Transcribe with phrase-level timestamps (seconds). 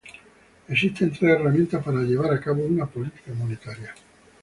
[0.67, 3.93] Existen tres herramientas para llevar a cabo una política monetaria.